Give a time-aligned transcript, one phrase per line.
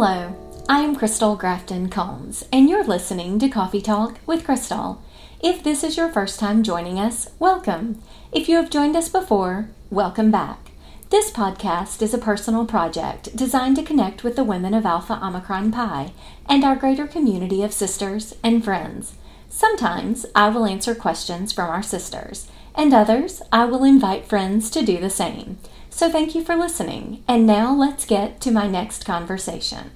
[0.00, 0.32] Hello,
[0.68, 5.02] I am Crystal Grafton Combs, and you're listening to Coffee Talk with Crystal.
[5.42, 8.00] If this is your first time joining us, welcome.
[8.30, 10.70] If you have joined us before, welcome back.
[11.10, 15.72] This podcast is a personal project designed to connect with the women of Alpha Omicron
[15.72, 16.12] Pi
[16.48, 19.14] and our greater community of sisters and friends.
[19.48, 24.84] Sometimes I will answer questions from our sisters, and others I will invite friends to
[24.84, 25.58] do the same.
[25.90, 29.90] So thank you for listening, and now let's get to my next conversation.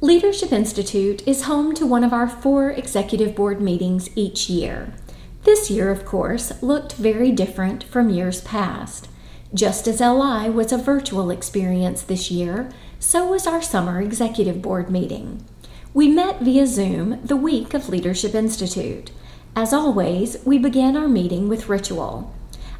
[0.00, 4.94] Leadership Institute is home to one of our four executive board meetings each year.
[5.42, 9.08] This year, of course, looked very different from years past.
[9.52, 14.88] Just as LI was a virtual experience this year, so was our summer executive board
[14.88, 15.44] meeting.
[15.92, 19.10] We met via Zoom the week of Leadership Institute.
[19.56, 22.32] As always, we began our meeting with ritual.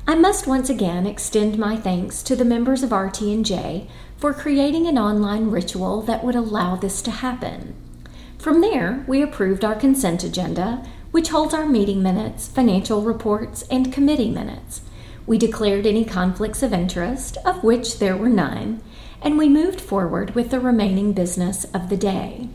[0.06, 4.96] I must once again extend my thanks to the members of RT&J for creating an
[4.96, 7.74] online ritual that would allow this to happen.
[8.38, 13.92] From there, we approved our consent agenda, which holds our meeting minutes, financial reports, and
[13.92, 14.80] committee minutes.
[15.26, 18.80] We declared any conflicts of interest, of which there were none,
[19.20, 22.48] and we moved forward with the remaining business of the day.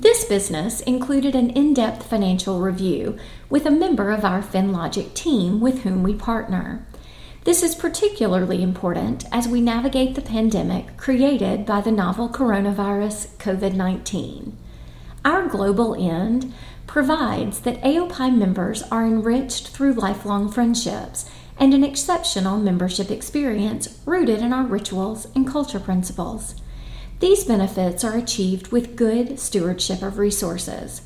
[0.00, 3.18] This business included an in depth financial review
[3.50, 6.86] with a member of our FinLogic team with whom we partner.
[7.42, 13.74] This is particularly important as we navigate the pandemic created by the novel coronavirus COVID
[13.74, 14.56] 19.
[15.24, 16.54] Our global end
[16.86, 24.42] provides that AOPI members are enriched through lifelong friendships and an exceptional membership experience rooted
[24.42, 26.54] in our rituals and culture principles.
[27.20, 31.02] These benefits are achieved with good stewardship of resources.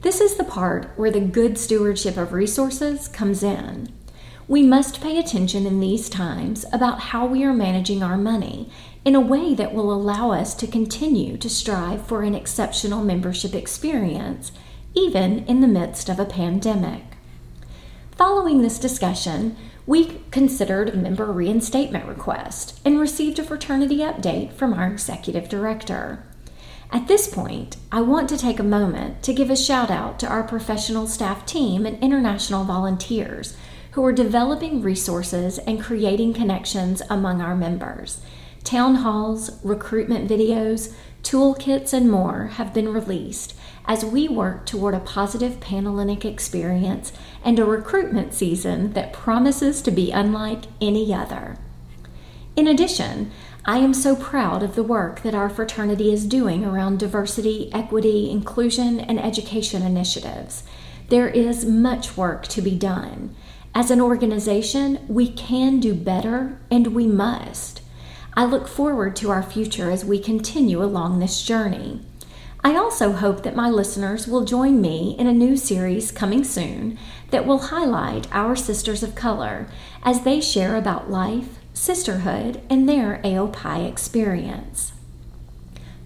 [0.00, 3.92] This is the part where the good stewardship of resources comes in.
[4.48, 8.72] We must pay attention in these times about how we are managing our money
[9.04, 13.54] in a way that will allow us to continue to strive for an exceptional membership
[13.54, 14.50] experience,
[14.94, 17.02] even in the midst of a pandemic.
[18.16, 19.56] Following this discussion,
[19.86, 26.24] we considered member reinstatement request and received a fraternity update from our executive director.
[26.90, 30.28] At this point, I want to take a moment to give a shout out to
[30.28, 33.56] our professional staff team and international volunteers
[33.92, 38.20] who are developing resources and creating connections among our members.
[38.64, 45.00] Town halls, recruitment videos, toolkits, and more have been released as we work toward a
[45.00, 47.12] positive Panhellenic experience
[47.44, 51.58] and a recruitment season that promises to be unlike any other.
[52.54, 53.30] In addition,
[53.64, 58.30] I am so proud of the work that our fraternity is doing around diversity, equity,
[58.30, 60.64] inclusion, and education initiatives.
[61.08, 63.34] There is much work to be done.
[63.74, 67.81] As an organization, we can do better and we must.
[68.34, 72.00] I look forward to our future as we continue along this journey.
[72.64, 76.98] I also hope that my listeners will join me in a new series coming soon
[77.30, 79.66] that will highlight our sisters of color
[80.02, 84.92] as they share about life, sisterhood, and their AOPI experience.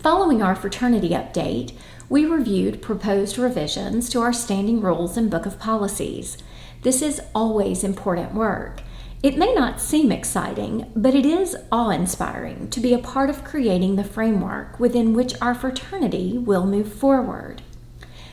[0.01, 1.75] Following our fraternity update,
[2.09, 6.39] we reviewed proposed revisions to our standing rules and book of policies.
[6.83, 8.83] This is always important work
[9.27, 13.43] it may not seem exciting, but it is awe inspiring to be a part of
[13.43, 17.61] creating the framework within which our fraternity will move forward.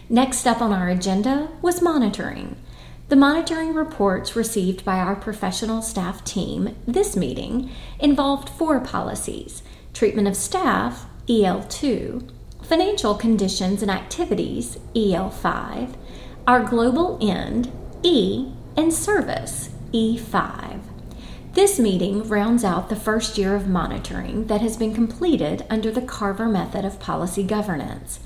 [0.07, 2.57] Next up on our agenda was monitoring.
[3.09, 10.27] The monitoring reports received by our professional staff team this meeting involved four policies treatment
[10.27, 12.29] of staff, EL2,
[12.61, 15.95] financial conditions and activities, EL5,
[16.45, 17.71] our global end,
[18.03, 20.79] E, and service, E5.
[21.53, 26.01] This meeting rounds out the first year of monitoring that has been completed under the
[26.01, 28.19] Carver method of policy governance.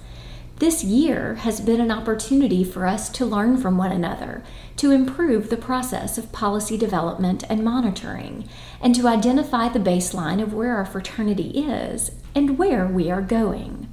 [0.60, 4.44] This year has been an opportunity for us to learn from one another,
[4.78, 8.48] to improve the process of policy development and monitoring,
[8.82, 13.90] and to identify the baseline of where our fraternity is and where we are going.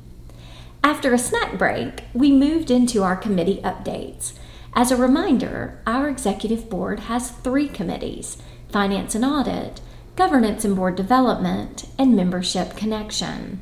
[0.84, 4.34] After a snack break, we moved into our committee updates.
[4.76, 8.38] As a reminder, our executive board has three committees
[8.70, 9.80] finance and audit,
[10.16, 13.60] governance and board development, and membership connection.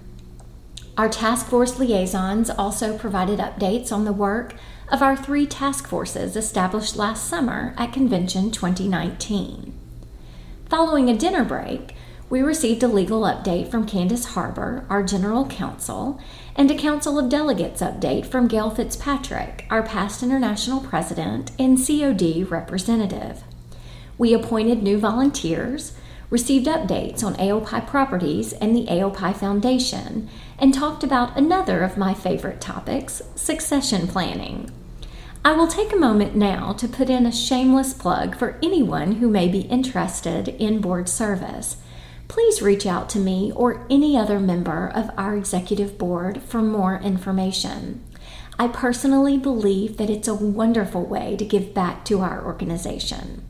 [0.97, 4.55] Our task force liaisons also provided updates on the work
[4.91, 9.79] of our three task forces established last summer at Convention 2019.
[10.71, 11.95] Following a dinner break,
[12.33, 16.19] we received a legal update from Candace Harbour, our General Counsel,
[16.57, 22.43] and a Council of Delegates update from Gail Fitzpatrick, our past international president and COD
[22.45, 23.43] representative.
[24.17, 25.93] We appointed new volunteers,
[26.31, 32.15] received updates on AOPI properties and the AOPI Foundation, and talked about another of my
[32.15, 34.71] favorite topics succession planning.
[35.45, 39.29] I will take a moment now to put in a shameless plug for anyone who
[39.29, 41.77] may be interested in board service
[42.33, 46.99] please reach out to me or any other member of our executive board for more
[47.01, 48.03] information.
[48.59, 53.45] I personally believe that it's a wonderful way to give back to our organization.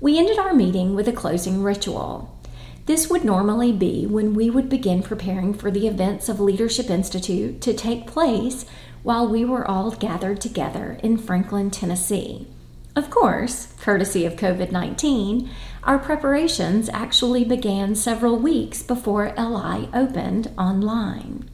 [0.00, 2.38] We ended our meeting with a closing ritual.
[2.84, 7.62] This would normally be when we would begin preparing for the events of Leadership Institute
[7.62, 8.66] to take place
[9.02, 12.48] while we were all gathered together in Franklin, Tennessee.
[12.94, 15.48] Of course, courtesy of COVID 19,
[15.88, 21.48] our preparations actually began several weeks before LI opened online.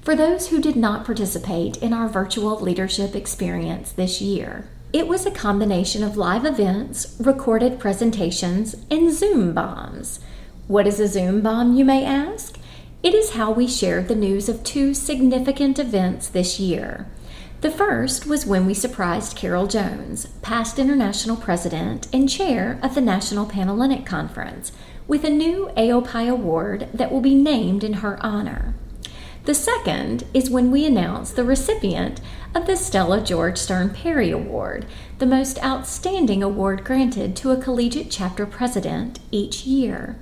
[0.00, 5.26] For those who did not participate in our virtual leadership experience this year, it was
[5.26, 10.20] a combination of live events, recorded presentations, and Zoom bombs.
[10.66, 12.58] What is a Zoom bomb, you may ask?
[13.02, 17.06] It is how we shared the news of two significant events this year
[17.60, 23.00] the first was when we surprised Carole Jones, past international president and chair of the
[23.00, 24.70] National Panhellenic Conference,
[25.08, 28.74] with a new AOPI award that will be named in her honor.
[29.44, 32.20] The second is when we announced the recipient
[32.54, 34.86] of the Stella George Stern Perry Award,
[35.18, 40.16] the most outstanding award granted to a collegiate chapter president each year.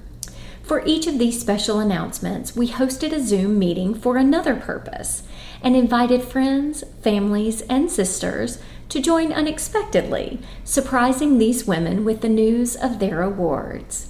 [0.62, 5.23] For each of these special announcements, we hosted a Zoom meeting for another purpose
[5.62, 8.58] and invited friends, families, and sisters
[8.88, 14.08] to join unexpectedly, surprising these women with the news of their awards.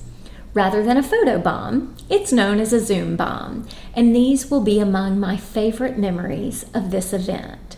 [0.55, 4.79] Rather than a photo bomb, it's known as a Zoom bomb, and these will be
[4.81, 7.77] among my favorite memories of this event.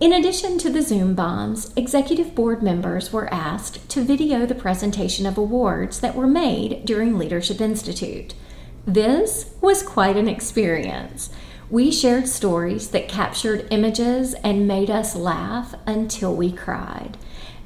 [0.00, 5.26] In addition to the Zoom bombs, executive board members were asked to video the presentation
[5.26, 8.34] of awards that were made during Leadership Institute.
[8.86, 11.30] This was quite an experience.
[11.70, 17.18] We shared stories that captured images and made us laugh until we cried.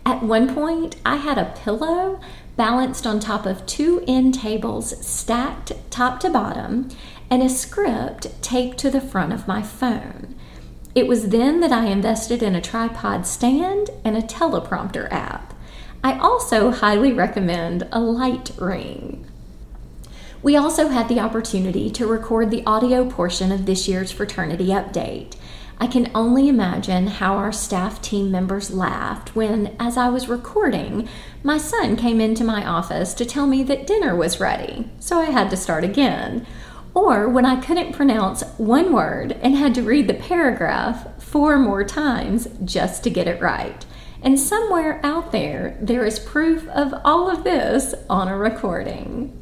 [0.05, 2.19] At one point, I had a pillow
[2.57, 6.89] balanced on top of two end tables stacked top to bottom
[7.31, 10.35] and a script taped to the front of my phone.
[10.97, 15.55] It was then that I invested in a tripod stand and a teleprompter app.
[16.03, 19.27] I also highly recommend a light ring.
[20.43, 25.37] We also had the opportunity to record the audio portion of this year's fraternity update.
[25.79, 31.09] I can only imagine how our staff team members laughed when, as I was recording,
[31.43, 35.27] my son came into my office to tell me that dinner was ready, so I
[35.27, 36.47] had to start again
[36.95, 41.85] or when I couldn't pronounce one word and had to read the paragraph four more
[41.85, 43.85] times just to get it right.
[44.23, 49.42] And somewhere out there, there is proof of all of this on a recording.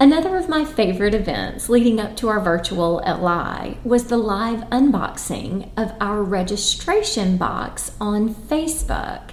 [0.00, 5.70] Another of my favorite events leading up to our virtual LI was the live unboxing
[5.76, 9.32] of our registration box on Facebook.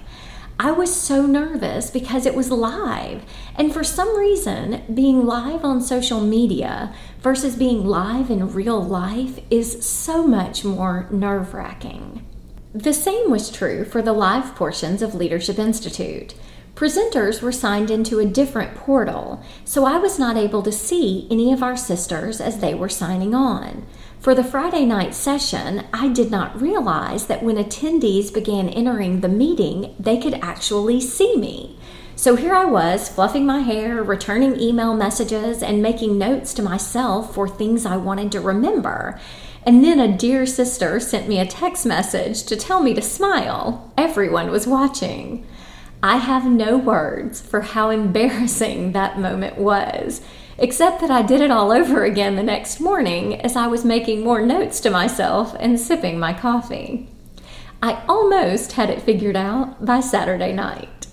[0.58, 3.22] I was so nervous because it was live.
[3.54, 9.38] And for some reason, being live on social media versus being live in real life
[9.48, 12.26] is so much more nerve wracking.
[12.74, 16.34] The same was true for the live portions of Leadership Institute.
[16.76, 21.50] Presenters were signed into a different portal, so I was not able to see any
[21.50, 23.86] of our sisters as they were signing on.
[24.20, 29.28] For the Friday night session, I did not realize that when attendees began entering the
[29.28, 31.78] meeting, they could actually see me.
[32.14, 37.32] So here I was, fluffing my hair, returning email messages, and making notes to myself
[37.34, 39.18] for things I wanted to remember.
[39.62, 43.90] And then a dear sister sent me a text message to tell me to smile.
[43.96, 45.46] Everyone was watching.
[46.06, 50.20] I have no words for how embarrassing that moment was
[50.56, 54.22] except that I did it all over again the next morning as I was making
[54.22, 57.08] more notes to myself and sipping my coffee.
[57.82, 61.08] I almost had it figured out by Saturday night.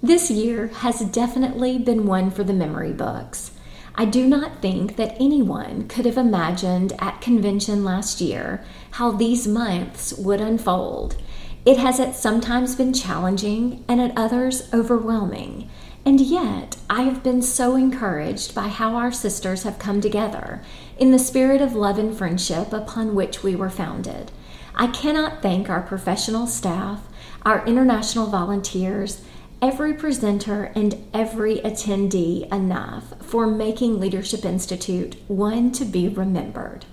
[0.00, 3.50] This year has definitely been one for the memory books.
[3.96, 9.48] I do not think that anyone could have imagined at convention last year how these
[9.48, 11.16] months would unfold.
[11.64, 15.70] It has at sometimes been challenging and at others overwhelming.
[16.04, 20.62] And yet, I have been so encouraged by how our sisters have come together
[20.98, 24.30] in the spirit of love and friendship upon which we were founded.
[24.74, 27.08] I cannot thank our professional staff,
[27.46, 29.22] our international volunteers,
[29.62, 36.84] every presenter and every attendee enough for making Leadership Institute one to be remembered.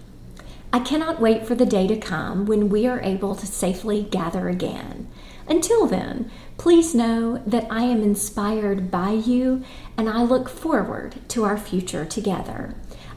[0.73, 4.47] I cannot wait for the day to come when we are able to safely gather
[4.47, 5.09] again.
[5.47, 9.63] Until then, please know that I am inspired by you
[9.97, 12.75] and I look forward to our future together.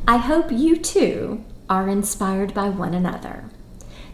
[0.08, 3.44] I hope you too are inspired by one another.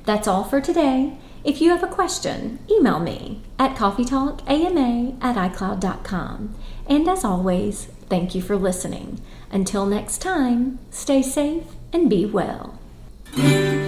[0.04, 1.16] That's all for today.
[1.42, 6.54] If you have a question, email me at coffeetalkama at icloud.com.
[6.86, 9.20] And as always, thank you for listening.
[9.50, 12.79] Until next time, stay safe and be well.
[13.36, 13.79] Mm-hmm.